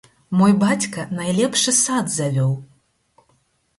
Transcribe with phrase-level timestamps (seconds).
[0.37, 2.51] Мой бацька найлепшы сад завёў!